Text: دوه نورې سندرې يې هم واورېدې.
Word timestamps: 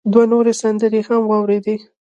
دوه 0.11 0.23
نورې 0.31 0.53
سندرې 0.61 0.99
يې 1.01 1.05
هم 1.07 1.21
واورېدې. 1.27 1.75